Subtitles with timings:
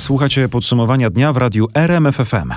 [0.00, 2.54] Słuchacie podsumowania dnia w radiu RMFFM.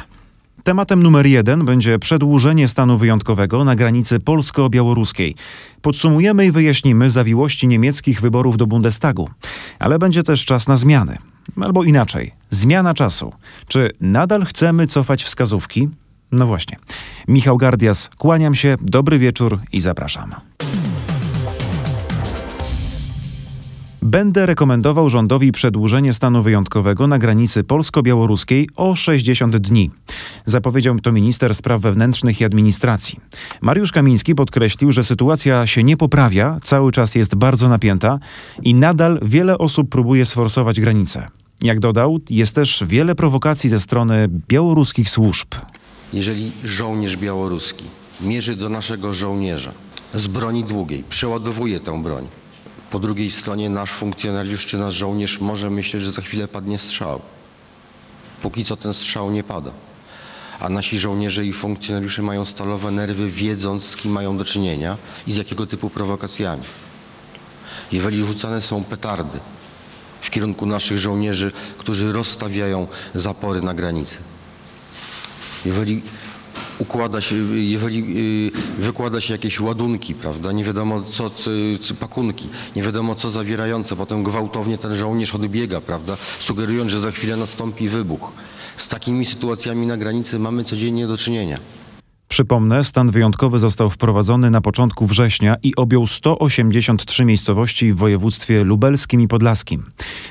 [0.64, 5.36] Tematem numer jeden będzie przedłużenie stanu wyjątkowego na granicy polsko-białoruskiej.
[5.82, 9.30] Podsumujemy i wyjaśnimy zawiłości niemieckich wyborów do Bundestagu.
[9.80, 11.18] Ale będzie też czas na zmiany.
[11.62, 13.34] Albo inaczej, zmiana czasu.
[13.68, 15.90] Czy nadal chcemy cofać wskazówki?
[16.32, 16.78] No właśnie.
[17.28, 20.36] Michał Gardias, kłaniam się, dobry wieczór i zapraszam.
[24.06, 29.92] Będę rekomendował rządowi przedłużenie stanu wyjątkowego na granicy polsko-białoruskiej o 60 dni.
[30.46, 33.20] Zapowiedział to minister spraw wewnętrznych i administracji.
[33.62, 38.20] Mariusz Kamiński podkreślił, że sytuacja się nie poprawia, cały czas jest bardzo napięta
[38.64, 41.28] i nadal wiele osób próbuje sforsować granice.
[41.62, 45.48] Jak dodał, jest też wiele prowokacji ze strony białoruskich służb.
[46.14, 47.86] Jeżeli żołnierz białoruski
[48.22, 49.72] mierzy do naszego żołnierza
[50.14, 52.28] z broni długiej, przeładowuje tę broń,
[52.94, 57.22] po drugiej stronie nasz funkcjonariusz czy nasz żołnierz może myśleć, że za chwilę padnie strzał.
[58.42, 59.72] Póki co ten strzał nie pada.
[60.60, 65.32] A nasi żołnierze i funkcjonariusze mają stalowe nerwy, wiedząc z kim mają do czynienia i
[65.32, 66.64] z jakiego typu prowokacjami.
[67.92, 69.40] Jeżeli rzucane są petardy
[70.22, 74.18] w kierunku naszych żołnierzy, którzy rozstawiają zapory na granicy,
[75.66, 76.02] jeżeli
[76.80, 78.18] układa się, jeżeli
[78.78, 81.52] y, wykłada się jakieś ładunki, prawda, nie wiadomo co, co,
[81.82, 87.12] co, pakunki, nie wiadomo co zawierające, potem gwałtownie ten żołnierz odbiega, prawda, sugerując, że za
[87.12, 88.32] chwilę nastąpi wybuch.
[88.78, 91.60] Z takimi sytuacjami na granicy mamy codziennie do czynienia.
[92.34, 99.22] Przypomnę, stan wyjątkowy został wprowadzony na początku września i objął 183 miejscowości w województwie lubelskim
[99.22, 99.84] i podlaskim.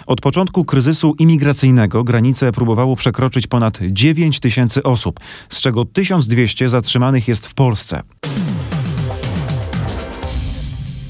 [0.06, 7.28] Od początku kryzysu imigracyjnego granicę próbowało przekroczyć ponad 9 tysięcy osób, z czego 1200 zatrzymanych
[7.28, 8.02] jest w Polsce.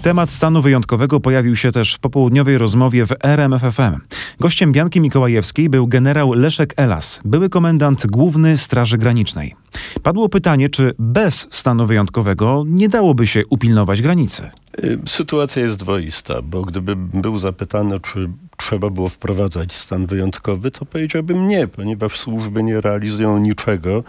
[0.03, 4.01] Temat stanu wyjątkowego pojawił się też w popołudniowej rozmowie w RMFFM.
[4.41, 9.55] Gościem Bianki Mikołajewskiej był generał Leszek Elas, były komendant główny Straży Granicznej.
[10.03, 14.51] Padło pytanie, czy bez stanu wyjątkowego nie dałoby się upilnować granicy.
[14.85, 18.29] Y, sytuacja jest dwoista, bo gdyby był zapytany, czy
[18.63, 24.05] trzeba było wprowadzać stan wyjątkowy, to powiedziałbym nie, ponieważ służby nie realizują niczego,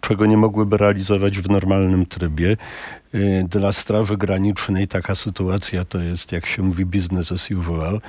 [0.00, 2.56] czego nie mogłyby realizować w normalnym trybie.
[3.14, 8.00] Y, dla Straży Granicznej taka sytuacja to jest, jak się mówi, business as usual.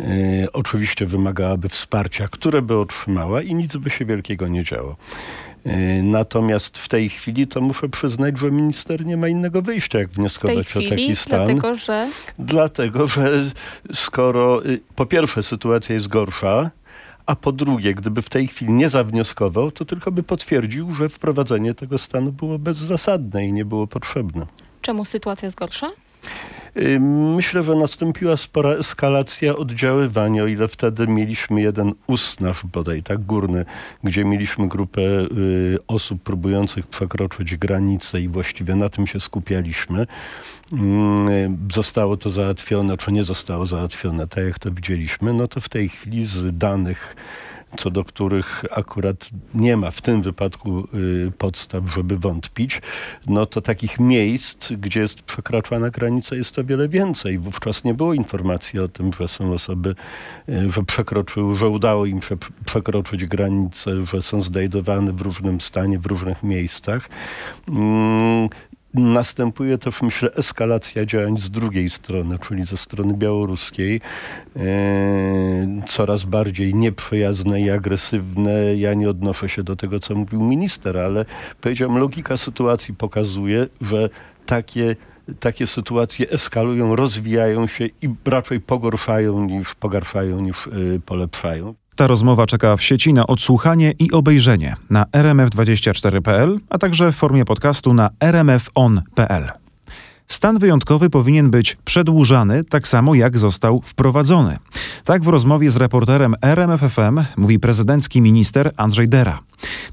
[0.00, 4.96] Y, oczywiście wymagałaby wsparcia, które by otrzymała i nic by się wielkiego nie działo.
[5.66, 10.08] Y, natomiast w tej chwili to muszę przyznać, że minister nie ma innego wyjścia, jak
[10.08, 11.44] wnioskować o taki stan.
[11.46, 12.08] Dlatego, że.
[12.38, 13.42] Dlatego, że
[13.92, 14.62] skoro
[14.96, 16.70] po pierwsze sytuacja jest gorsza,
[17.26, 21.74] a po drugie, gdyby w tej chwili nie zawnioskował, to tylko by potwierdził, że wprowadzenie
[21.74, 24.46] tego stanu było bezzasadne i nie było potrzebne.
[24.82, 25.90] Czemu sytuacja jest gorsza?
[27.36, 33.24] Myślę, że nastąpiła spora eskalacja oddziaływania, o ile wtedy mieliśmy jeden ust nasz bodaj, tak
[33.24, 33.64] górny,
[34.04, 40.06] gdzie mieliśmy grupę y, osób próbujących przekroczyć granicę i właściwie na tym się skupialiśmy.
[41.72, 45.88] Zostało to załatwione, czy nie zostało załatwione, tak jak to widzieliśmy, no to w tej
[45.88, 47.16] chwili z danych
[47.76, 52.82] co do których akurat nie ma w tym wypadku y, podstaw, żeby wątpić,
[53.26, 57.38] no to takich miejsc, gdzie jest przekraczana granica jest o wiele więcej.
[57.38, 59.94] Wówczas nie było informacji o tym, że są osoby,
[60.48, 65.98] y, że przekroczyły, że udało im się przekroczyć granicę, że są zdejdowane w różnym stanie,
[65.98, 67.08] w różnych miejscach.
[68.94, 74.00] Następuje też, myślę, eskalacja działań z drugiej strony, czyli ze strony białoruskiej,
[74.56, 74.60] e,
[75.88, 78.76] coraz bardziej nieprzyjazne i agresywne.
[78.76, 81.24] Ja nie odnoszę się do tego, co mówił minister, ale
[81.60, 84.10] powiedziałem, logika sytuacji pokazuje, że
[84.46, 84.96] takie
[85.40, 91.74] takie sytuacje eskalują, rozwijają się i raczej pogorszają niż pogarszają, niż y, polepszają.
[91.98, 97.44] Ta rozmowa czeka w sieci na odsłuchanie i obejrzenie na rmf24.pl, a także w formie
[97.44, 99.67] podcastu na rmfon.pl.
[100.28, 104.58] Stan wyjątkowy powinien być przedłużany tak samo jak został wprowadzony.
[105.04, 109.40] Tak w rozmowie z reporterem RMFFM mówi prezydencki minister Andrzej Dera.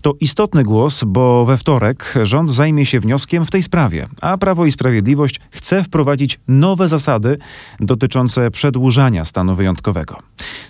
[0.01, 4.65] To istotny głos, bo we wtorek rząd zajmie się wnioskiem w tej sprawie, a Prawo
[4.65, 7.38] i Sprawiedliwość chce wprowadzić nowe zasady
[7.80, 10.18] dotyczące przedłużania stanu wyjątkowego.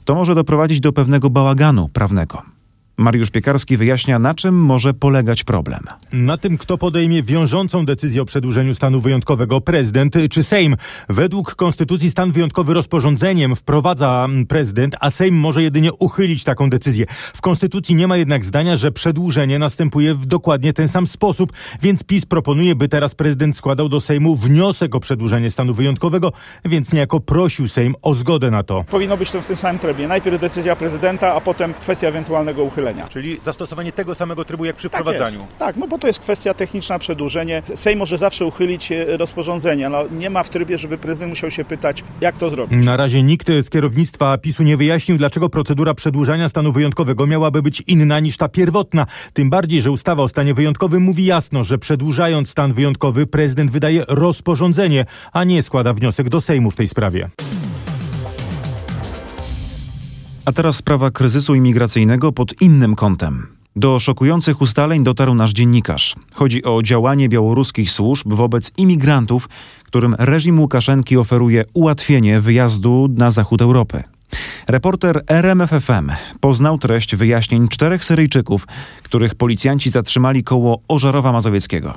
[0.05, 2.54] To może doprowadzić do pewnego bałaganu prawnego.
[2.97, 5.79] Mariusz Piekarski wyjaśnia, na czym może polegać problem.
[6.13, 10.75] Na tym, kto podejmie wiążącą decyzję o przedłużeniu stanu wyjątkowego, prezydent czy Sejm.
[11.09, 17.05] Według Konstytucji stan wyjątkowy rozporządzeniem wprowadza mm, prezydent, a Sejm może jedynie uchylić taką decyzję.
[17.09, 22.03] W Konstytucji nie ma jednak zdania, że przedłużenie następuje w dokładnie ten sam sposób, więc
[22.03, 26.31] PiS proponuje, by teraz prezydent składał do Sejmu wniosek o przedłużenie stanu wyjątkowego,
[26.65, 28.83] więc niejako prosił Sejm o zgodę na to.
[28.83, 30.07] Powinno być to w tym samym trybie.
[30.07, 32.84] Najpierw decyzja prezydenta, a potem kwestia ewentualnego uchylenia.
[33.09, 35.37] Czyli zastosowanie tego samego trybu jak przy Tak jest.
[35.59, 37.63] Tak, no bo to jest kwestia techniczna, przedłużenie.
[37.75, 39.89] Sejm może zawsze uchylić e, rozporządzenia.
[39.89, 42.85] No, nie ma w trybie, żeby prezydent musiał się pytać, jak to zrobić.
[42.85, 47.83] Na razie nikt z kierownictwa PiSu nie wyjaśnił, dlaczego procedura przedłużania stanu wyjątkowego miałaby być
[47.87, 49.05] inna niż ta pierwotna.
[49.33, 54.03] Tym bardziej, że ustawa o stanie wyjątkowym mówi jasno, że przedłużając stan wyjątkowy prezydent wydaje
[54.07, 57.29] rozporządzenie, a nie składa wniosek do Sejmu w tej sprawie.
[60.45, 63.47] A teraz sprawa kryzysu imigracyjnego pod innym kątem.
[63.75, 66.15] Do szokujących ustaleń dotarł nasz dziennikarz.
[66.35, 69.49] Chodzi o działanie białoruskich służb wobec imigrantów,
[69.83, 74.03] którym reżim Łukaszenki oferuje ułatwienie wyjazdu na zachód Europy.
[74.67, 78.67] Reporter RMFFM poznał treść wyjaśnień czterech Syryjczyków,
[79.03, 81.93] których policjanci zatrzymali koło Ożarowa Mazowieckiego.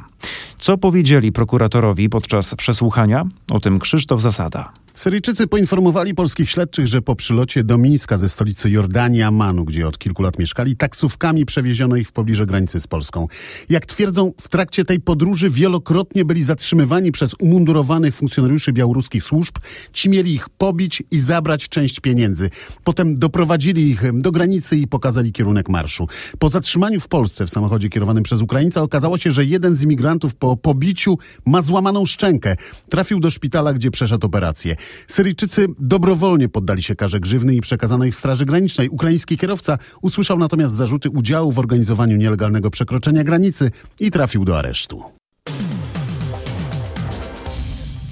[0.58, 3.24] Co powiedzieli prokuratorowi podczas przesłuchania?
[3.50, 4.72] O tym Krzysztof Zasada.
[4.98, 9.98] Syryjczycy poinformowali polskich śledczych, że po przylocie do Mińska ze stolicy Jordanii Amanu, gdzie od
[9.98, 13.26] kilku lat mieszkali, taksówkami przewieziono ich w pobliże granicy z Polską.
[13.68, 19.54] Jak twierdzą, w trakcie tej podróży wielokrotnie byli zatrzymywani przez umundurowanych funkcjonariuszy białoruskich służb.
[19.92, 22.50] Ci mieli ich pobić i zabrać część pieniędzy.
[22.84, 26.06] Potem doprowadzili ich do granicy i pokazali kierunek marszu.
[26.38, 30.34] Po zatrzymaniu w Polsce w samochodzie kierowanym przez Ukraińca okazało się, że jeden z imigrantów
[30.34, 32.56] po pobiciu ma złamaną szczękę.
[32.88, 34.76] Trafił do szpitala, gdzie przeszedł operację.
[35.08, 38.88] Syryjczycy dobrowolnie poddali się karze grzywny i przekazano ich Straży Granicznej.
[38.88, 43.70] Ukraiński kierowca usłyszał natomiast zarzuty udziału w organizowaniu nielegalnego przekroczenia granicy
[44.00, 45.02] i trafił do aresztu.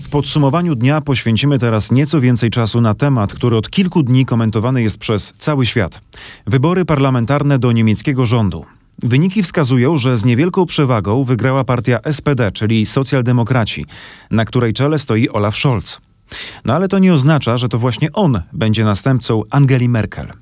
[0.07, 4.83] W podsumowaniu dnia poświęcimy teraz nieco więcej czasu na temat, który od kilku dni komentowany
[4.83, 6.01] jest przez cały świat.
[6.47, 8.65] Wybory parlamentarne do niemieckiego rządu.
[9.03, 13.87] Wyniki wskazują, że z niewielką przewagą wygrała partia SPD, czyli socjaldemokraci,
[14.31, 16.01] na której czele stoi Olaf Scholz.
[16.65, 20.33] No ale to nie oznacza, że to właśnie on będzie następcą Angeli Merkel.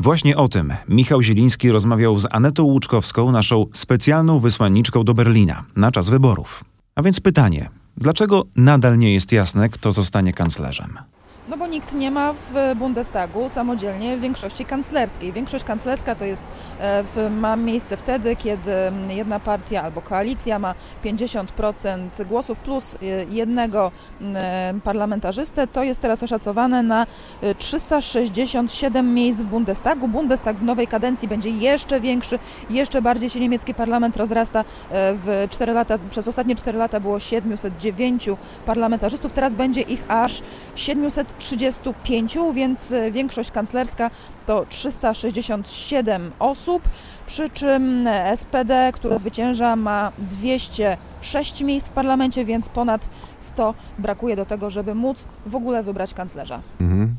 [0.00, 5.92] Właśnie o tym Michał Zieliński rozmawiał z Anetą Łuczkowską, naszą specjalną wysłanniczką do Berlina na
[5.92, 6.64] czas wyborów.
[6.94, 10.98] A więc pytanie, dlaczego nadal nie jest jasne, kto zostanie kanclerzem?
[11.48, 15.32] No bo nikt nie ma w Bundestagu samodzielnie większości kanclerskiej.
[15.32, 16.44] Większość kanclerska to jest,
[16.80, 18.72] e, ma miejsce wtedy, kiedy
[19.08, 22.96] jedna partia albo koalicja ma 50% głosów plus e,
[23.30, 23.92] jednego
[24.34, 25.66] e, parlamentarzystę.
[25.66, 27.06] To jest teraz oszacowane na
[27.58, 30.08] 367 miejsc w Bundestagu.
[30.08, 32.38] Bundestag w nowej kadencji będzie jeszcze większy,
[32.70, 34.64] jeszcze bardziej się niemiecki parlament rozrasta.
[34.90, 38.28] W 4 lata, przez ostatnie 4 lata było 709
[38.66, 40.42] parlamentarzystów, teraz będzie ich aż
[40.74, 44.10] 700 35, więc e, większość kanclerska
[44.46, 46.82] to 367 osób,
[47.26, 54.46] przy czym SPD, które zwycięża, ma 206 miejsc w parlamencie, więc ponad 100 brakuje do
[54.46, 56.62] tego, żeby móc w ogóle wybrać kanclerza.
[56.80, 57.16] Mhm.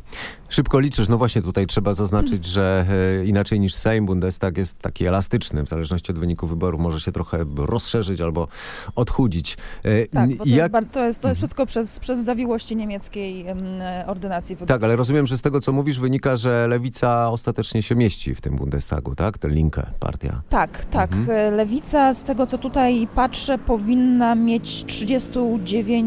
[0.50, 2.86] Szybko liczysz, no właśnie tutaj trzeba zaznaczyć, że
[3.22, 7.12] e, inaczej niż Sejm, Bundestag jest taki elastyczny, w zależności od wyniku wyborów może się
[7.12, 8.48] trochę rozszerzyć albo
[8.96, 9.58] odchudzić.
[9.86, 10.74] E, tak, to, Jak...
[10.74, 13.46] jest, to, jest, to jest wszystko przez, przez zawiłości niemieckiej
[14.08, 14.68] ordynacji wyborów.
[14.68, 18.42] Tak, ale rozumiem, że z tego co mówisz wynika, że lewica ostatecznie się mieści w
[18.42, 19.38] tym Bundestagu, tak?
[19.38, 20.42] Tę linkę partia.
[20.50, 21.14] Tak, tak.
[21.14, 21.54] Mhm.
[21.54, 26.07] Lewica, z tego co tutaj patrzę, powinna mieć 39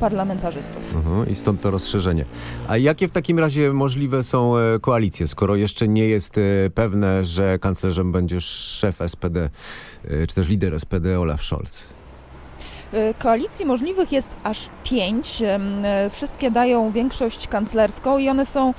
[0.00, 0.94] parlamentarzystów.
[0.96, 1.30] Mhm.
[1.30, 2.24] I stąd to rozszerzenie.
[2.68, 7.24] A jakie w takim razie możliwe są e, koalicje, skoro jeszcze nie jest e, pewne,
[7.24, 9.50] że kanclerzem będzie szef SPD,
[10.04, 11.99] e, czy też lider SPD Olaf Scholz?
[12.94, 15.42] Y, koalicji możliwych jest aż pięć.
[16.06, 18.74] Y, wszystkie dają większość kanclerską i one są,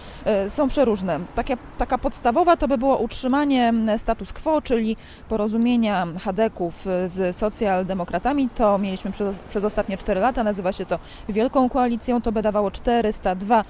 [0.45, 1.19] y, są przeróżne.
[1.35, 4.97] Taka, taka podstawowa to by było utrzymanie status quo, czyli
[5.29, 8.49] porozumienia Hadeków z socjaldemokratami.
[8.55, 10.43] To mieliśmy przez, przez ostatnie 4 lata.
[10.43, 10.99] Nazywa się to
[11.29, 12.21] Wielką Koalicją.
[12.21, 13.63] To by dawało 402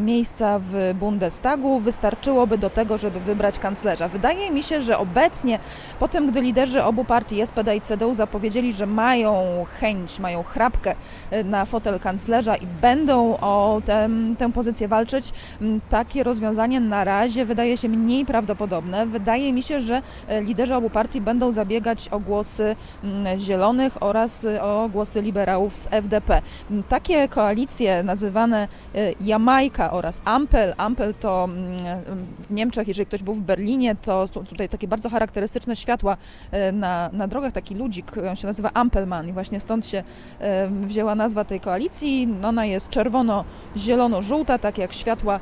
[0.00, 1.80] miejsca w Bundestagu.
[1.80, 4.08] Wystarczyłoby do tego, żeby wybrać kanclerza.
[4.08, 5.58] Wydaje mi się, że obecnie,
[5.98, 9.87] po tym gdy liderzy obu partii, SPD i CDU, zapowiedzieli, że mają chęć
[10.20, 10.94] mają chrapkę
[11.44, 15.32] na fotel kanclerza i będą o tę, tę pozycję walczyć,
[15.88, 19.06] takie rozwiązanie na razie wydaje się mniej prawdopodobne.
[19.06, 20.02] Wydaje mi się, że
[20.40, 22.76] liderzy obu partii będą zabiegać o głosy
[23.36, 26.42] zielonych oraz o głosy liberałów z FDP.
[26.88, 28.68] Takie koalicje nazywane
[29.20, 31.48] Jamajka oraz Ampel, Ampel to
[32.38, 36.16] w Niemczech, jeżeli ktoś był w Berlinie, to są tutaj takie bardzo charakterystyczne światła
[36.50, 40.02] e, na, na drogach, taki ludzik, on się nazywa Ampelman i właśnie stąd się
[40.40, 42.28] e, wzięła nazwa tej koalicji.
[42.44, 45.40] Ona jest czerwono-zielono-żółta, tak jak światła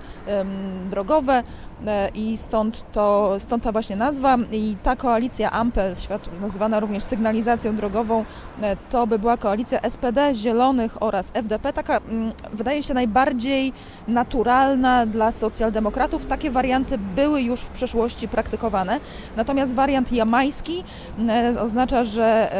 [0.90, 1.42] drogowe.
[1.86, 4.38] E, i stąd, to, stąd ta właśnie nazwa.
[4.52, 5.94] I ta koalicja Ampel,
[6.40, 8.24] nazywana również sygnalizacją drogową,
[8.62, 13.72] e, to by była koalicja SPD, Zielonych oraz FDP, taka mm, wydaje się najbardziej
[14.08, 16.26] naturalna dla socjaldemokratów.
[16.26, 19.00] Takie warianty były już w przeszłości praktykowane.
[19.36, 20.84] Natomiast wariant jamański
[21.28, 22.50] e, oznacza, że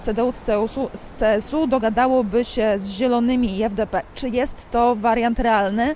[0.00, 4.02] CDU z CSU, z CSU dogadałoby się z Zielonymi i FDP.
[4.14, 5.94] Czy jest to wariant realny?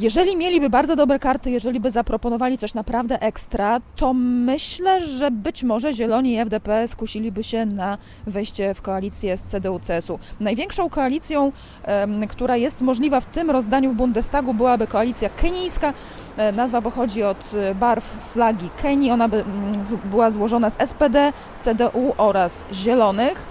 [0.00, 5.62] Jeżeli mieliby bardzo dobre karty, jeżeli by zaproponowali coś naprawdę ekstra, to myślę, że być
[5.64, 10.18] może Zieloni i FDP skusiliby się na wejście w koalicję z CDU-CSU.
[10.40, 11.52] Największą koalicją,
[12.28, 15.92] która jest możliwa w tym rozdaniu w Bundestagu, byłaby koalicja kenijska.
[16.36, 19.10] E, nazwa pochodzi od e, barw flagi Kenii.
[19.10, 23.42] Ona by mm, była złożona z SPD, CDU oraz Zielonych.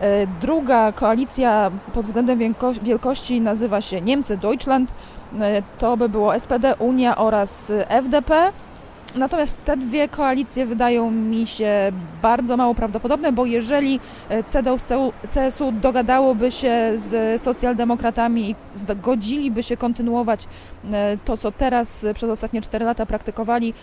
[0.00, 2.38] E, druga koalicja pod względem
[2.82, 4.92] wielkości nazywa się Niemcy Deutschland.
[5.40, 8.52] E, to by było SPD, Unia oraz FDP.
[9.16, 11.92] Natomiast te dwie koalicje wydają mi się
[12.22, 14.76] bardzo mało prawdopodobne, bo jeżeli e, CDU
[15.34, 20.48] CSU dogadałoby się z socjaldemokratami i zgodziliby się kontynuować
[20.92, 23.74] e, to, co teraz przez ostatnie 4 lata praktykowali,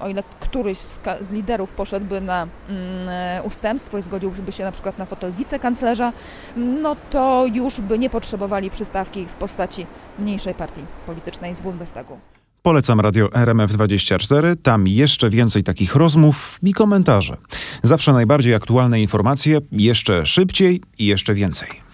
[0.00, 0.78] o ile któryś
[1.20, 6.12] z liderów poszedłby na mm, ustępstwo i zgodziłby się na przykład na fotel wicekanclerza,
[6.56, 9.86] no to już by nie potrzebowali przystawki w postaci
[10.18, 12.18] mniejszej partii politycznej z Bundestagu.
[12.66, 17.36] Polecam radio RMF24, tam jeszcze więcej takich rozmów i komentarzy.
[17.82, 21.85] Zawsze najbardziej aktualne informacje, jeszcze szybciej i jeszcze więcej.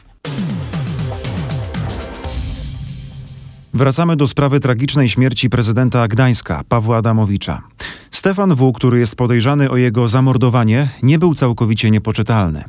[3.75, 7.63] Wracamy do sprawy tragicznej śmierci prezydenta Gdańska, Pawła Adamowicza.
[8.11, 12.65] Stefan W., który jest podejrzany o jego zamordowanie, nie był całkowicie niepoczytalny.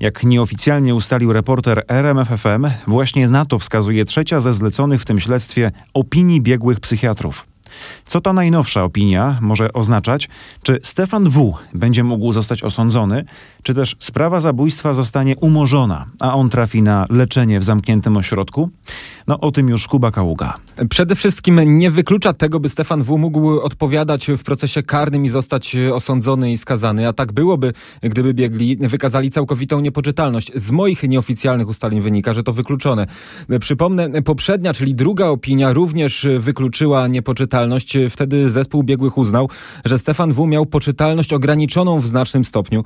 [0.00, 5.72] Jak nieoficjalnie ustalił reporter RMFFM, właśnie na to wskazuje trzecia ze zleconych w tym śledztwie
[5.94, 7.46] opinii biegłych psychiatrów.
[8.06, 10.28] Co ta najnowsza opinia może oznaczać?
[10.62, 11.54] Czy Stefan W.
[11.74, 13.24] będzie mógł zostać osądzony,
[13.62, 18.70] czy też sprawa zabójstwa zostanie umorzona, a on trafi na leczenie w zamkniętym ośrodku?
[19.28, 20.54] No o tym już Kuba Kaługa.
[20.90, 23.18] Przede wszystkim nie wyklucza tego, by Stefan W.
[23.18, 28.76] mógł odpowiadać w procesie karnym i zostać osądzony i skazany, a tak byłoby, gdyby biegli
[28.76, 30.52] wykazali całkowitą niepoczytalność.
[30.54, 33.06] Z moich nieoficjalnych ustaleń wynika, że to wykluczone.
[33.60, 37.98] Przypomnę, poprzednia, czyli druga opinia również wykluczyła niepoczytalność.
[38.10, 39.48] Wtedy zespół biegłych uznał,
[39.84, 40.46] że Stefan W.
[40.46, 42.84] miał poczytalność ograniczoną w znacznym stopniu,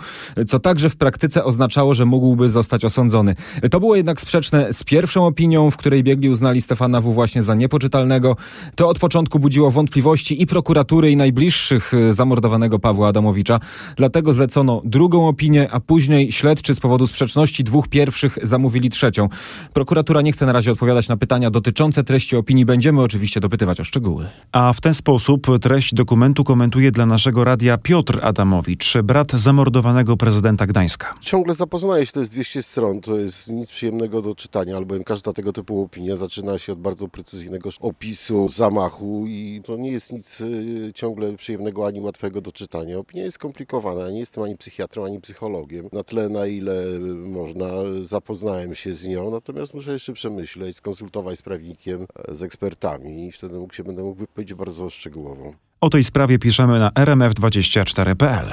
[0.49, 3.35] co także w praktyce oznaczało, że mógłby zostać osądzony.
[3.71, 7.13] To było jednak sprzeczne z pierwszą opinią, w której biegli uznali Stefana W.
[7.15, 8.37] właśnie za niepoczytalnego.
[8.75, 13.61] To od początku budziło wątpliwości i prokuratury i najbliższych e, zamordowanego Pawła Adamowicza.
[13.97, 19.29] Dlatego zlecono drugą opinię, a później śledczy z powodu sprzeczności dwóch pierwszych zamówili trzecią.
[19.73, 22.65] Prokuratura nie chce na razie odpowiadać na pytania dotyczące treści opinii.
[22.67, 24.27] Będziemy oczywiście dopytywać o szczegóły.
[24.53, 30.67] A w ten sposób treść dokumentu komentuje dla naszego radia Piotr Adamowicz, brat zamordowanego prezydenta
[30.67, 31.15] Gdańska.
[31.21, 35.33] Ciągle zapoznaje się, to jest 200 stron, to jest nic przyjemnego do czytania, albowiem każda
[35.33, 40.41] tego typu opinia zaczyna się od bardzo precyzyjnego opisu zamachu i to nie jest nic
[40.41, 42.99] y, ciągle przyjemnego ani łatwego do czytania.
[42.99, 44.01] Opinia jest skomplikowana.
[44.01, 45.89] Ja nie jestem ani psychiatrą, ani psychologiem.
[45.93, 47.69] Na tyle, na ile można,
[48.03, 53.59] zapoznałem się z nią, natomiast muszę jeszcze przemyśleć, skonsultować z prawnikiem, z ekspertami i wtedy
[53.59, 55.55] mógł się będę mógł wypowiedzieć bardzo szczegółowo.
[55.81, 58.53] O tej sprawie piszemy na rmf24.pl.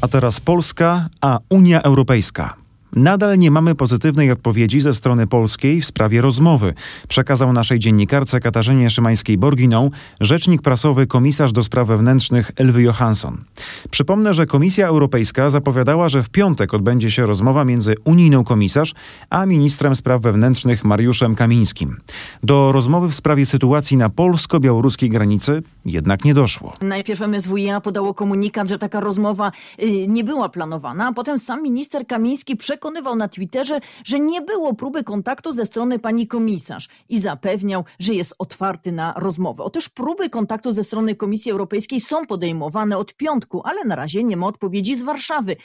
[0.00, 2.67] A teraz Polska, a Unia Europejska.
[2.96, 6.74] Nadal nie mamy pozytywnej odpowiedzi ze strony polskiej w sprawie rozmowy,
[7.08, 9.90] przekazał naszej dziennikarce Katarzynie Szymańskiej-Borginą
[10.20, 13.44] rzecznik prasowy komisarz do spraw wewnętrznych Elwy Johansson.
[13.90, 18.94] Przypomnę, że Komisja Europejska zapowiadała, że w piątek odbędzie się rozmowa między unijną komisarz
[19.30, 21.96] a ministrem spraw wewnętrznych Mariuszem Kamińskim.
[22.42, 26.72] Do rozmowy w sprawie sytuacji na polsko-białoruskiej granicy jednak nie doszło.
[26.80, 29.52] Najpierw MSWiA podało komunikat, że taka rozmowa
[29.82, 34.74] y, nie była planowana, a potem sam minister Kamiński przekonywał na Twitterze, że nie było
[34.74, 39.64] próby kontaktu ze strony pani komisarz i zapewniał, że jest otwarty na rozmowę.
[39.64, 44.36] Otóż próby kontaktu ze strony Komisji Europejskiej są podejmowane od piątku, ale na razie nie
[44.36, 45.56] ma odpowiedzi z Warszawy.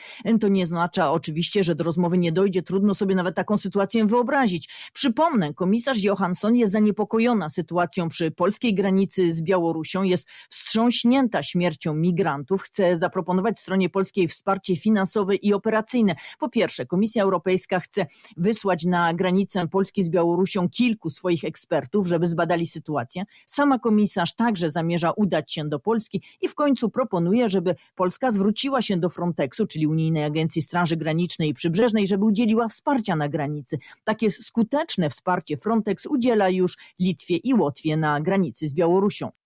[0.41, 2.63] To nie oznacza oczywiście, że do rozmowy nie dojdzie.
[2.63, 4.69] Trudno sobie nawet taką sytuację wyobrazić.
[4.93, 12.61] Przypomnę, komisarz Johansson jest zaniepokojona sytuacją przy polskiej granicy z Białorusią, jest wstrząśnięta śmiercią migrantów,
[12.61, 16.15] chce zaproponować stronie polskiej wsparcie finansowe i operacyjne.
[16.39, 18.05] Po pierwsze, Komisja Europejska chce
[18.37, 23.23] wysłać na granicę Polski z Białorusią kilku swoich ekspertów, żeby zbadali sytuację.
[23.45, 28.81] Sama komisarz także zamierza udać się do Polski i w końcu proponuje, żeby Polska zwróciła
[28.81, 33.77] się do Frontexu, czyli Unijnej Agencji Straży Granicznej i Przybrzeżnej, żeby udzieliła wsparcia na granicy.
[34.03, 39.42] Takie skuteczne wsparcie Frontex udziela już Litwie i Łotwie na granicy z Białorusią.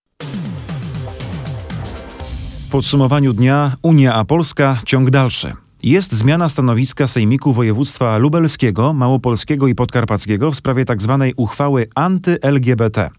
[2.68, 5.52] W podsumowaniu dnia Unia a Polska ciąg dalszy.
[5.82, 11.18] Jest zmiana stanowiska Sejmiku Województwa Lubelskiego, Małopolskiego i Podkarpackiego w sprawie tzw.
[11.20, 13.10] Tak uchwały anty-LGBT.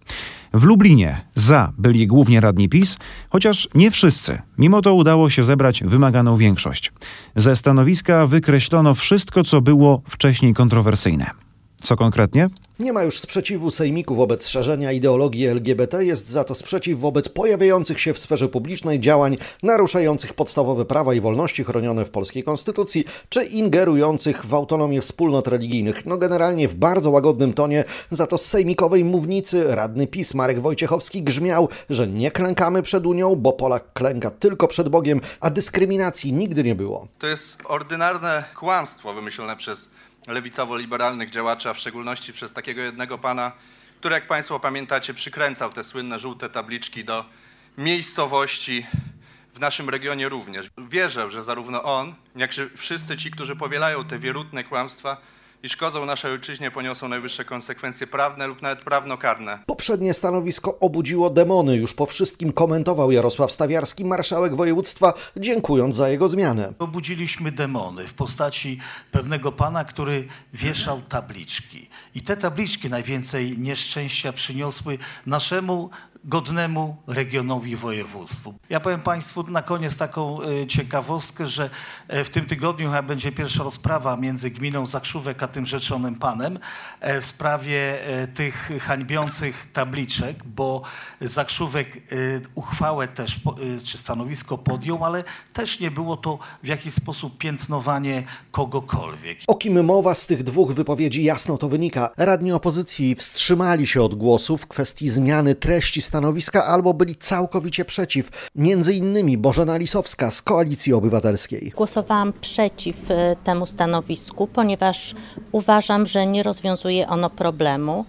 [0.53, 2.97] W Lublinie za byli głównie radni PiS,
[3.29, 4.41] chociaż nie wszyscy.
[4.57, 6.91] Mimo to udało się zebrać wymaganą większość.
[7.35, 11.48] Ze stanowiska wykreślono wszystko, co było wcześniej kontrowersyjne.
[11.83, 12.49] Co konkretnie?
[12.79, 18.01] Nie ma już sprzeciwu sejmiku wobec szerzenia ideologii LGBT, jest za to sprzeciw wobec pojawiających
[18.01, 23.43] się w sferze publicznej działań naruszających podstawowe prawa i wolności chronione w polskiej konstytucji, czy
[23.43, 26.05] ingerujących w autonomię wspólnot religijnych.
[26.05, 31.23] No generalnie w bardzo łagodnym tonie, za to z sejmikowej mównicy radny PiS Marek Wojciechowski
[31.23, 36.63] grzmiał, że nie klękamy przed Unią, bo Polak klęka tylko przed Bogiem, a dyskryminacji nigdy
[36.63, 37.07] nie było.
[37.19, 39.89] To jest ordynarne kłamstwo wymyślone przez
[40.27, 43.51] lewicowo-liberalnych działaczy, a w szczególności przez takiego jednego pana,
[43.99, 47.25] który, jak Państwo pamiętacie, przykręcał te słynne żółte tabliczki do
[47.77, 48.85] miejscowości
[49.53, 50.67] w naszym regionie również.
[50.77, 55.17] Wierzę, że zarówno on, jak i wszyscy ci, którzy powielają te wierutne kłamstwa,
[55.63, 59.59] i szkodzą naszej ojczyźnie, poniosą najwyższe konsekwencje prawne lub nawet prawnokarne.
[59.65, 61.75] Poprzednie stanowisko obudziło demony.
[61.75, 66.73] Już po wszystkim komentował Jarosław Stawiarski, marszałek województwa, dziękując za jego zmianę.
[66.79, 68.79] Obudziliśmy demony w postaci
[69.11, 71.89] pewnego pana, który wieszał tabliczki.
[72.15, 75.89] I te tabliczki najwięcej nieszczęścia przyniosły naszemu
[76.23, 78.53] godnemu regionowi województwu.
[78.69, 81.69] Ja powiem Państwu na koniec taką e, ciekawostkę, że
[82.07, 86.59] e, w tym tygodniu będzie pierwsza rozprawa między gminą Zakrzówek a tym rzeczonym panem
[87.01, 87.99] e, w sprawie
[88.33, 90.81] tych hańbiących tabliczek, bo
[91.21, 92.01] Zakrzówek
[92.55, 93.39] uchwałę też,
[93.85, 95.23] czy stanowisko podjął, ale
[95.53, 99.39] też nie było to w jakiś sposób piętnowanie kogokolwiek.
[99.47, 102.09] O kim mowa z tych dwóch wypowiedzi jasno to wynika.
[102.17, 108.29] Radni opozycji wstrzymali się od głosu w kwestii zmiany treści stanowiska albo byli całkowicie przeciw.
[108.55, 111.73] Między innymi Bożena Lisowska z Koalicji Obywatelskiej.
[111.75, 115.15] Głosowałam przeciw e, temu stanowisku, ponieważ
[115.51, 118.05] uważam, że nie rozwiązuje ono problemu.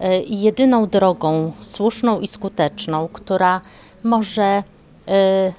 [0.00, 3.60] E, I jedyną drogą słuszną i skuteczną, która
[4.02, 4.62] może
[5.08, 5.52] e,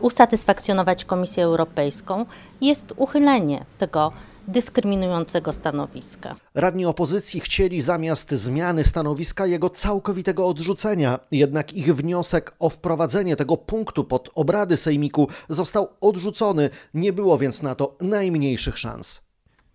[0.00, 2.26] usatysfakcjonować Komisję Europejską,
[2.60, 4.12] jest uchylenie tego
[4.48, 6.34] dyskryminującego stanowiska.
[6.54, 13.56] Radni opozycji chcieli zamiast zmiany stanowiska jego całkowitego odrzucenia, jednak ich wniosek o wprowadzenie tego
[13.56, 19.22] punktu pod obrady sejmiku został odrzucony, nie było więc na to najmniejszych szans.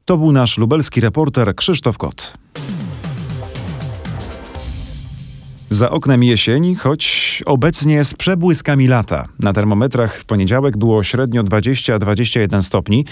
[0.05, 2.34] To był nasz lubelski reporter Krzysztof Kot.
[5.69, 9.27] Za oknem jesień, choć obecnie z przebłyskami lata.
[9.39, 13.05] Na termometrach w poniedziałek było średnio 20-21 stopni.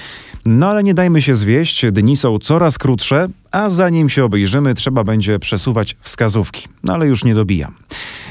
[0.50, 5.04] No ale nie dajmy się zwieść, dni są coraz krótsze, a zanim się obejrzymy, trzeba
[5.04, 6.68] będzie przesuwać wskazówki.
[6.84, 7.74] No ale już nie dobijam.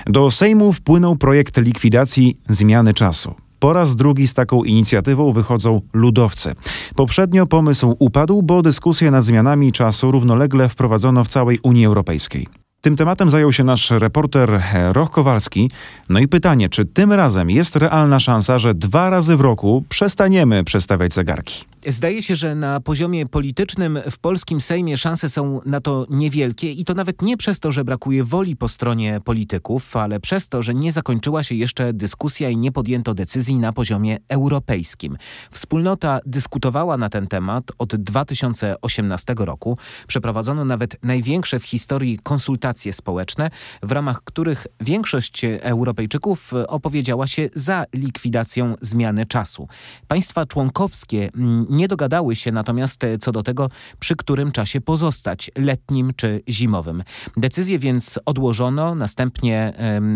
[0.06, 3.34] Do Sejmu wpłynął projekt likwidacji zmiany czasu.
[3.58, 6.54] Po raz drugi z taką inicjatywą wychodzą ludowcy.
[6.94, 12.65] Poprzednio pomysł upadł, bo dyskusje nad zmianami czasu równolegle wprowadzono w całej Unii Europejskiej.
[12.86, 15.70] Tym tematem zajął się nasz reporter Roch Kowalski.
[16.08, 20.64] No i pytanie, czy tym razem jest realna szansa, że dwa razy w roku przestaniemy
[20.64, 21.64] przestawiać zegarki?
[21.86, 26.84] Zdaje się, że na poziomie politycznym w polskim Sejmie szanse są na to niewielkie i
[26.84, 30.74] to nawet nie przez to, że brakuje woli po stronie polityków, ale przez to, że
[30.74, 35.16] nie zakończyła się jeszcze dyskusja i nie podjęto decyzji na poziomie europejskim.
[35.50, 39.78] Wspólnota dyskutowała na ten temat od 2018 roku.
[40.06, 43.50] Przeprowadzono nawet największe w historii konsultacje społeczne,
[43.82, 49.68] w ramach których większość Europejczyków opowiedziała się za likwidacją zmiany czasu.
[50.08, 56.12] Państwa członkowskie mm, nie dogadały się natomiast co do tego, przy którym czasie pozostać, letnim
[56.16, 57.02] czy zimowym.
[57.36, 59.72] Decyzję więc odłożono, następnie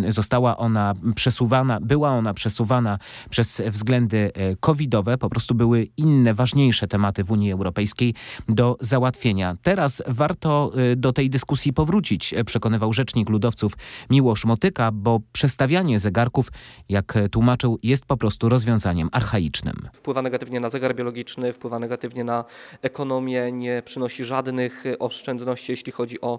[0.09, 2.99] została ona przesuwana, była ona przesuwana
[3.31, 8.14] przez względy e, covidowe, po prostu były inne, ważniejsze tematy w Unii Europejskiej
[8.49, 9.57] do załatwienia.
[9.62, 13.72] Teraz warto e, do tej dyskusji powrócić, e, przekonywał rzecznik ludowców
[14.10, 16.48] Miłosz Motyka, bo przestawianie zegarków,
[16.88, 19.74] jak tłumaczył, jest po prostu rozwiązaniem archaicznym.
[19.92, 22.44] Wpływa negatywnie na zegar biologiczny, wpływa negatywnie na
[22.82, 26.38] ekonomię, nie przynosi żadnych oszczędności, jeśli chodzi o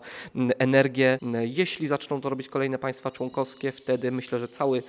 [0.60, 1.17] energię.
[1.41, 4.84] Jeśli zaczną to robić kolejne państwa członkowskie, wtedy myślę, że cały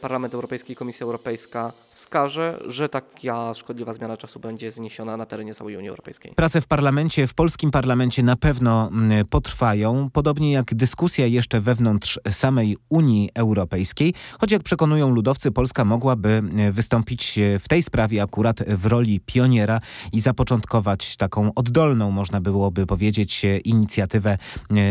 [0.00, 5.54] Parlament Europejski i Komisja Europejska wskaże, że taka szkodliwa zmiana czasu będzie zniesiona na terenie
[5.54, 6.32] całej Unii Europejskiej.
[6.32, 8.90] Prace w parlamencie, w polskim parlamencie na pewno
[9.30, 16.42] potrwają, podobnie jak dyskusja jeszcze wewnątrz samej Unii Europejskiej, choć jak przekonują ludowcy, Polska mogłaby
[16.72, 19.80] wystąpić w tej sprawie akurat w roli pioniera
[20.12, 24.38] i zapoczątkować taką oddolną, można byłoby powiedzieć, inicjatywę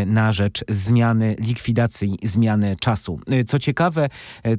[0.05, 3.19] na rzecz zmiany, likwidacji zmiany czasu.
[3.47, 4.09] Co ciekawe,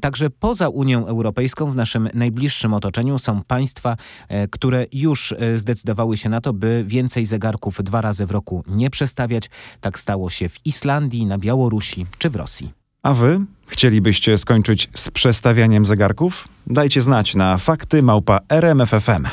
[0.00, 3.96] także poza Unią Europejską w naszym najbliższym otoczeniu są państwa,
[4.28, 8.64] e, które już e, zdecydowały się na to, by więcej zegarków dwa razy w roku
[8.68, 9.50] nie przestawiać.
[9.80, 10.85] Tak stało się w Islandii,
[11.26, 12.72] na Białorusi czy w Rosji.
[13.02, 16.48] A wy chcielibyście skończyć z przestawianiem zegarków?
[16.66, 19.26] Dajcie znać na fakty małpa RMFFM.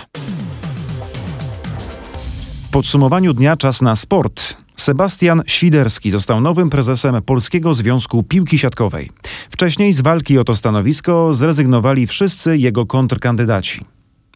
[2.68, 4.56] W podsumowaniu dnia czas na sport.
[4.76, 9.12] Sebastian Świderski został nowym prezesem Polskiego Związku Piłki Siatkowej.
[9.50, 13.86] Wcześniej z walki o to stanowisko zrezygnowali wszyscy jego kontrkandydaci.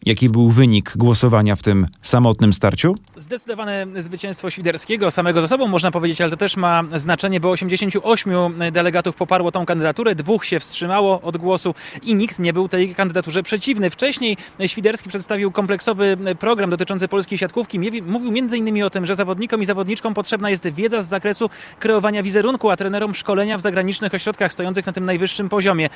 [0.06, 2.94] Jaki był wynik głosowania w tym samotnym starciu?
[3.16, 8.32] Zdecydowane zwycięstwo Świderskiego, samego ze sobą można powiedzieć, ale to też ma znaczenie, bo 88
[8.72, 13.42] delegatów poparło tą kandydaturę, dwóch się wstrzymało od głosu i nikt nie był tej kandydaturze
[13.42, 13.90] przeciwny.
[13.90, 17.78] Wcześniej Świderski przedstawił kompleksowy program dotyczący polskiej siatkówki.
[18.02, 18.84] Mówił m.in.
[18.84, 23.14] o tym, że zawodnikom i zawodniczkom potrzebna jest wiedza z zakresu kreowania wizerunku, a trenerom
[23.14, 25.88] szkolenia w zagranicznych ośrodkach stojących na tym najwyższym poziomie.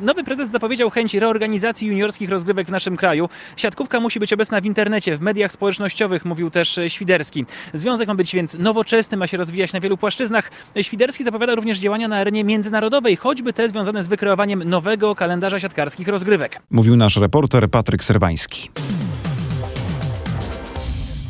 [0.00, 3.28] Nowy prezes zapowiedział chęć reorganizacji juniorskich rozgrywek w naszym kraju.
[3.56, 7.44] Siatkówka musi być obecna w internecie, w mediach społecznościowych, mówił też Świderski.
[7.74, 10.50] Związek ma być więc nowoczesny, ma się rozwijać na wielu płaszczyznach.
[10.82, 16.08] Świderski zapowiada również działania na arenie międzynarodowej, choćby te związane z wykreowaniem nowego kalendarza siatkarskich
[16.08, 16.62] rozgrywek.
[16.70, 18.70] Mówił nasz reporter Patryk Serwański.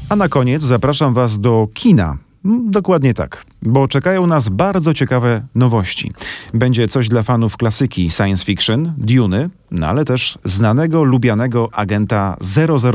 [0.09, 2.30] A na koniec zapraszam Was do kina.
[2.45, 6.13] Mm, dokładnie tak, bo czekają nas bardzo ciekawe nowości.
[6.55, 12.37] Będzie coś dla fanów klasyki science fiction, Duny, no ale też znanego, lubianego agenta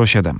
[0.06, 0.40] 007.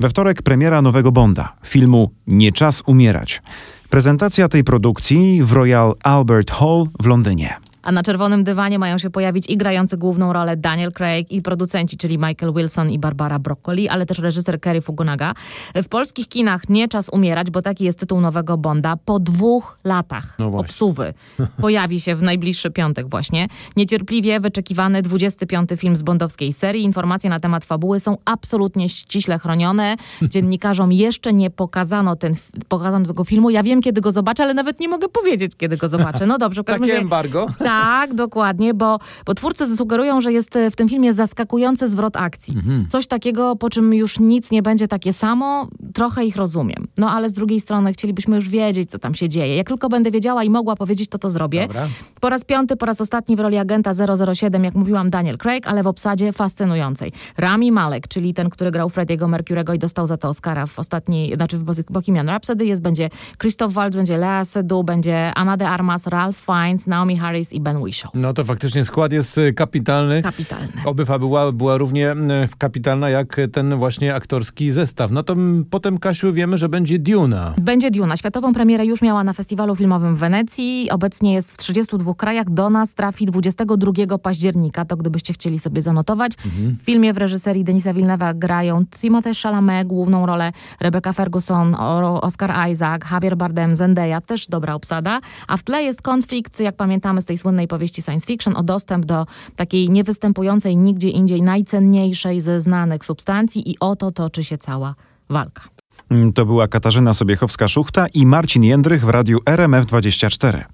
[0.00, 3.42] We wtorek premiera nowego Bonda, filmu Nie czas umierać.
[3.90, 7.61] Prezentacja tej produkcji w Royal Albert Hall w Londynie.
[7.82, 11.96] A na czerwonym dywanie mają się pojawić i grający główną rolę Daniel Craig i producenci,
[11.96, 15.32] czyli Michael Wilson i Barbara Broccoli, ale też reżyser Kerry Fukunaga.
[15.74, 18.96] W polskich kinach nie czas umierać, bo taki jest tytuł nowego Bonda.
[19.04, 21.14] Po dwóch latach no obsuwy
[21.60, 23.48] pojawi się w najbliższy piątek właśnie.
[23.76, 25.70] Niecierpliwie wyczekiwany 25.
[25.76, 26.82] film z bondowskiej serii.
[26.82, 29.96] Informacje na temat fabuły są absolutnie ściśle chronione.
[30.22, 32.34] Dziennikarzom jeszcze nie pokazano, ten,
[32.68, 33.50] pokazano tego filmu.
[33.50, 36.26] Ja wiem, kiedy go zobaczę, ale nawet nie mogę powiedzieć, kiedy go zobaczę.
[36.26, 36.64] No dobrze.
[36.72, 37.46] Takie embargo?
[37.58, 37.71] Tak,
[38.14, 42.54] dokładnie, bo, bo twórcy sugerują, że jest w tym filmie zaskakujący zwrot akcji.
[42.54, 42.86] Mhm.
[42.88, 46.88] Coś takiego, po czym już nic nie będzie takie samo, trochę ich rozumiem.
[46.98, 49.56] No ale z drugiej strony chcielibyśmy już wiedzieć, co tam się dzieje.
[49.56, 51.66] Jak tylko będę wiedziała i mogła powiedzieć, to to zrobię.
[51.66, 51.88] Dobra.
[52.20, 53.92] Po raz piąty, po raz ostatni w roli agenta
[54.34, 57.12] 007, jak mówiłam, Daniel Craig, ale w obsadzie fascynującej.
[57.38, 61.34] Rami Malek, czyli ten, który grał Frediego Mercurego i dostał za to Oscara w ostatniej,
[61.34, 66.06] znaczy w Bohemian Rhapsody, jest, będzie Christoph Waltz, będzie Lea Seydoux, będzie Anna de Armas,
[66.06, 68.10] Ralph Fiennes, Naomi Harris i Ben Whishaw.
[68.14, 70.22] No to faktycznie skład jest y, kapitalny.
[70.22, 70.72] Kapitalny.
[70.84, 72.16] Oby fabuła była równie y,
[72.58, 75.10] kapitalna jak ten właśnie aktorski zestaw.
[75.10, 75.36] No to
[75.70, 77.54] potem, Kasiu, wiemy, że będzie Duna.
[77.60, 78.16] Będzie Duna.
[78.16, 80.88] Światową premierę już miała na festiwalu filmowym w Wenecji.
[80.90, 82.50] Obecnie jest w 32 krajach.
[82.50, 84.84] Do nas trafi 22 października.
[84.84, 86.32] To gdybyście chcieli sobie zanotować.
[86.44, 86.76] Mhm.
[86.76, 91.76] W filmie w reżyserii Denisa Villeneuve'a grają Timothée Chalamet, główną rolę Rebecca Ferguson,
[92.20, 94.20] Oscar Isaac, Javier Bardem, Zendaya.
[94.26, 95.20] Też dobra obsada.
[95.48, 99.06] A w tle jest konflikt, jak pamiętamy z tej słynnej powieści science fiction, o dostęp
[99.06, 104.94] do takiej niewystępującej nigdzie indziej najcenniejszej ze znanych substancji i o to toczy się cała
[105.28, 105.81] walka.
[106.12, 110.64] Mm, to była Katarzyna Sobiechowska-Szuchta i Marcin Jędrych w radiu RMF24.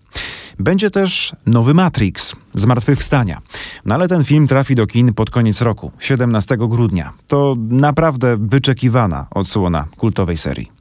[0.59, 3.41] Będzie też nowy Matrix, Zmartwychwstania.
[3.85, 7.13] No ale ten film trafi do kin pod koniec roku, 17 grudnia.
[7.27, 10.73] To naprawdę wyczekiwana odsłona kultowej serii.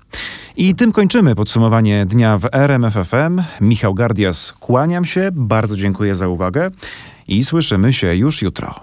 [0.56, 3.41] I tym kończymy podsumowanie dnia w RMFFM.
[3.62, 6.72] Michał Gardias, kłaniam się, bardzo dziękuję za uwagę
[7.28, 8.76] i słyszymy się już jutro.